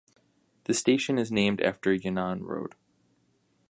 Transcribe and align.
The 0.63 0.73
station 0.73 1.19
is 1.19 1.31
named 1.31 1.61
after 1.61 1.93
Yan'an 1.95 2.41
Road. 2.43 2.73